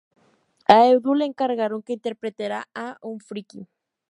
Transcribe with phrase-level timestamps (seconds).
[0.67, 3.67] A Edu le encargaron que interpretara a un friki.